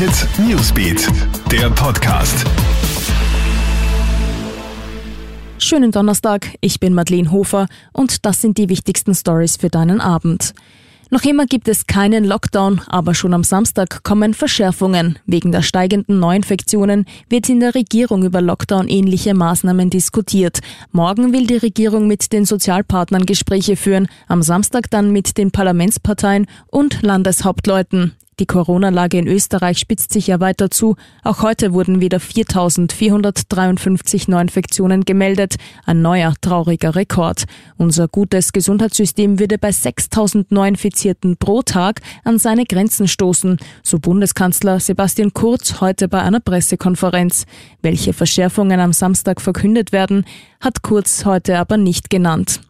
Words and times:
Hit 0.00 0.26
Newsbeat, 0.38 1.08
der 1.52 1.68
Podcast. 1.68 2.46
Schönen 5.58 5.92
Donnerstag, 5.92 6.56
ich 6.62 6.80
bin 6.80 6.94
Madeleine 6.94 7.30
Hofer 7.30 7.66
und 7.92 8.24
das 8.24 8.40
sind 8.40 8.56
die 8.56 8.70
wichtigsten 8.70 9.14
Stories 9.14 9.58
für 9.58 9.68
deinen 9.68 10.00
Abend. 10.00 10.54
Noch 11.10 11.24
immer 11.24 11.44
gibt 11.44 11.68
es 11.68 11.86
keinen 11.86 12.24
Lockdown, 12.24 12.80
aber 12.86 13.12
schon 13.12 13.34
am 13.34 13.44
Samstag 13.44 14.02
kommen 14.02 14.32
Verschärfungen. 14.32 15.18
Wegen 15.26 15.52
der 15.52 15.60
steigenden 15.60 16.18
Neuinfektionen 16.18 17.04
wird 17.28 17.50
in 17.50 17.60
der 17.60 17.74
Regierung 17.74 18.24
über 18.24 18.40
Lockdown-ähnliche 18.40 19.34
Maßnahmen 19.34 19.90
diskutiert. 19.90 20.60
Morgen 20.92 21.34
will 21.34 21.46
die 21.46 21.58
Regierung 21.58 22.06
mit 22.06 22.32
den 22.32 22.46
Sozialpartnern 22.46 23.26
Gespräche 23.26 23.76
führen, 23.76 24.08
am 24.28 24.40
Samstag 24.40 24.88
dann 24.88 25.12
mit 25.12 25.36
den 25.36 25.50
Parlamentsparteien 25.50 26.46
und 26.68 27.02
Landeshauptleuten. 27.02 28.14
Die 28.40 28.46
Corona-Lage 28.46 29.18
in 29.18 29.28
Österreich 29.28 29.78
spitzt 29.78 30.12
sich 30.14 30.28
ja 30.28 30.40
weiter 30.40 30.70
zu. 30.70 30.96
Auch 31.22 31.42
heute 31.42 31.74
wurden 31.74 32.00
wieder 32.00 32.16
4.453 32.16 34.30
Neuinfektionen 34.30 35.04
gemeldet. 35.04 35.56
Ein 35.84 36.00
neuer, 36.00 36.32
trauriger 36.40 36.94
Rekord. 36.94 37.44
Unser 37.76 38.08
gutes 38.08 38.54
Gesundheitssystem 38.54 39.38
würde 39.38 39.58
bei 39.58 39.68
6.000 39.68 40.46
Neuinfizierten 40.48 41.36
pro 41.36 41.60
Tag 41.60 42.00
an 42.24 42.38
seine 42.38 42.64
Grenzen 42.64 43.08
stoßen, 43.08 43.58
so 43.82 43.98
Bundeskanzler 43.98 44.80
Sebastian 44.80 45.34
Kurz 45.34 45.82
heute 45.82 46.08
bei 46.08 46.22
einer 46.22 46.40
Pressekonferenz. 46.40 47.44
Welche 47.82 48.14
Verschärfungen 48.14 48.80
am 48.80 48.94
Samstag 48.94 49.42
verkündet 49.42 49.92
werden, 49.92 50.24
hat 50.60 50.80
Kurz 50.80 51.26
heute 51.26 51.58
aber 51.58 51.76
nicht 51.76 52.08
genannt. 52.08 52.62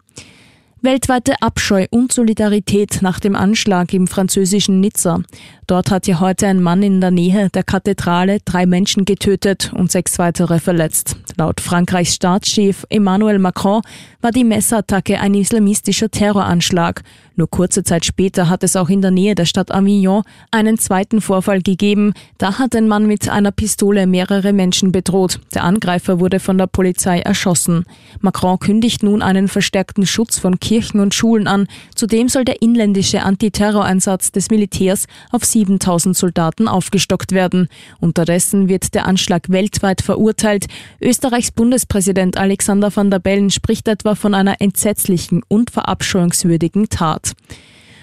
Weltweite 0.82 1.34
Abscheu 1.42 1.84
und 1.90 2.10
Solidarität 2.10 3.02
nach 3.02 3.20
dem 3.20 3.36
Anschlag 3.36 3.92
im 3.92 4.06
französischen 4.06 4.80
Nizza. 4.80 5.20
Dort 5.66 5.90
hat 5.90 6.06
ja 6.06 6.20
heute 6.20 6.46
ein 6.46 6.62
Mann 6.62 6.82
in 6.82 7.02
der 7.02 7.10
Nähe 7.10 7.50
der 7.50 7.64
Kathedrale 7.64 8.38
drei 8.46 8.64
Menschen 8.64 9.04
getötet 9.04 9.72
und 9.74 9.92
sechs 9.92 10.18
weitere 10.18 10.58
verletzt. 10.58 11.16
Laut 11.36 11.60
Frankreichs 11.60 12.14
Staatschef 12.14 12.86
Emmanuel 12.88 13.38
Macron 13.38 13.82
war 14.20 14.30
die 14.30 14.42
Messerattacke 14.42 15.20
ein 15.20 15.34
islamistischer 15.34 16.10
Terroranschlag. 16.10 17.02
Nur 17.36 17.48
kurze 17.48 17.84
Zeit 17.84 18.04
später 18.04 18.48
hat 18.48 18.64
es 18.64 18.76
auch 18.76 18.90
in 18.90 19.00
der 19.00 19.10
Nähe 19.10 19.34
der 19.34 19.46
Stadt 19.46 19.70
Avignon 19.70 20.24
einen 20.50 20.76
zweiten 20.76 21.20
Vorfall 21.20 21.62
gegeben. 21.62 22.12
Da 22.36 22.58
hat 22.58 22.74
ein 22.74 22.88
Mann 22.88 23.06
mit 23.06 23.28
einer 23.28 23.52
Pistole 23.52 24.06
mehrere 24.06 24.52
Menschen 24.52 24.92
bedroht. 24.92 25.40
Der 25.54 25.64
Angreifer 25.64 26.20
wurde 26.20 26.40
von 26.40 26.58
der 26.58 26.66
Polizei 26.66 27.20
erschossen. 27.20 27.84
Macron 28.20 28.58
kündigt 28.58 29.02
nun 29.02 29.22
einen 29.22 29.48
verstärkten 29.48 30.04
Schutz 30.04 30.38
von 30.38 30.58
Kirchen 30.70 31.00
und 31.00 31.16
Schulen 31.16 31.48
an. 31.48 31.66
Zudem 31.96 32.28
soll 32.28 32.44
der 32.44 32.62
inländische 32.62 33.24
Antiterroreinsatz 33.24 34.30
des 34.30 34.50
Militärs 34.50 35.06
auf 35.32 35.44
7000 35.44 36.16
Soldaten 36.16 36.68
aufgestockt 36.68 37.32
werden. 37.32 37.66
Unterdessen 37.98 38.68
wird 38.68 38.94
der 38.94 39.04
Anschlag 39.06 39.50
weltweit 39.50 40.00
verurteilt. 40.00 40.66
Österreichs 41.00 41.50
Bundespräsident 41.50 42.36
Alexander 42.36 42.94
van 42.94 43.10
der 43.10 43.18
Bellen 43.18 43.50
spricht 43.50 43.88
etwa 43.88 44.14
von 44.14 44.32
einer 44.32 44.60
entsetzlichen 44.60 45.42
und 45.48 45.72
verabscheuungswürdigen 45.72 46.88
Tat. 46.88 47.32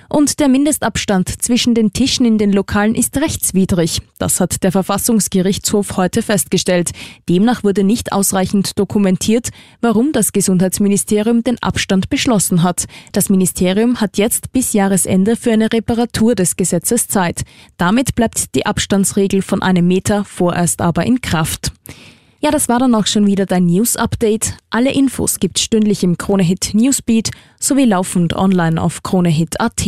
Und 0.10 0.40
der 0.40 0.48
Mindestabstand 0.48 1.42
zwischen 1.42 1.76
den 1.76 1.94
Tischen 1.94 2.26
in 2.26 2.38
den 2.38 2.54
Lokalen 2.54 2.96
ist 2.96 3.18
rechtswidrig. 3.18 4.02
Das 4.18 4.40
hat 4.40 4.64
der 4.64 4.72
Verfassungsgerichtshof 4.72 5.98
heute 5.98 6.22
festgestellt. 6.22 6.92
Demnach 7.30 7.64
wurde 7.64 7.84
nicht 7.84 8.12
ausreichend 8.12 8.80
dokumentiert, 8.80 9.50
warum 9.82 10.12
das 10.12 10.32
Gesundheitsministerium 10.32 11.44
den 11.44 11.62
Abstand 11.62 12.10
beschlossen 12.10 12.64
hat. 12.64 12.86
Das 13.12 13.30
Ministerium 13.30 14.00
hat 14.02 14.18
jetzt 14.18 14.52
bis 14.52 14.74
Jahresende 14.74 15.36
für 15.36 15.52
eine 15.52 15.72
Reparatur 15.72 16.36
des 16.36 16.56
Gesetzes 16.56 17.08
Zeit. 17.08 17.44
Damit 17.78 18.16
bleibt 18.16 18.56
die 18.56 18.66
Abstandsregel 18.66 19.42
von 19.42 19.62
einem 19.62 19.88
Meter 19.88 20.26
vorerst 20.26 20.82
aber 20.82 21.06
in 21.06 21.22
Kraft. 21.22 21.72
Ja, 22.40 22.52
das 22.52 22.70
war 22.70 22.78
dann 22.80 22.94
auch 22.94 23.08
schon 23.08 23.26
wieder 23.26 23.46
dein 23.46 23.66
News-Update. 23.66 24.58
Alle 24.70 24.94
Infos 24.94 25.40
gibt's 25.40 25.62
stündlich 25.62 26.04
im 26.04 26.18
Kronehit 26.18 26.72
Newsbeat 26.74 27.32
sowie 27.60 27.86
laufend 27.86 28.36
online 28.36 28.80
auf 28.80 29.02
kronehit.at. 29.02 29.86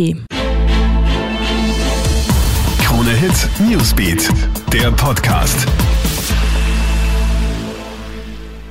Kronehit 2.81 3.49
Newsbeat, 3.59 4.29
der 4.73 4.91
Podcast. 4.91 5.67